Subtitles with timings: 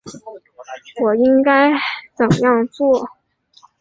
[1.03, 1.69] 我应该
[2.17, 3.07] 怎样做？